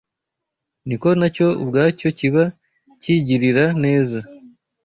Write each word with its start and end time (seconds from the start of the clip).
niko 0.87 1.07
nacyo 1.19 1.47
ubwacyo 1.61 2.07
kiba 2.17 2.43
cyigirira 3.01 3.65
neza 3.83 4.19